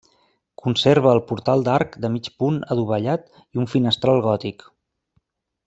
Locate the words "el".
1.17-1.21